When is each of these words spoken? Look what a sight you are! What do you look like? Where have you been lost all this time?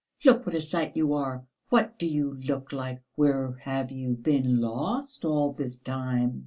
Look 0.25 0.47
what 0.47 0.55
a 0.55 0.61
sight 0.61 0.97
you 0.97 1.13
are! 1.13 1.45
What 1.69 1.99
do 1.99 2.07
you 2.07 2.33
look 2.33 2.71
like? 2.73 3.03
Where 3.13 3.57
have 3.61 3.91
you 3.91 4.13
been 4.15 4.59
lost 4.59 5.23
all 5.25 5.51
this 5.53 5.77
time? 5.77 6.39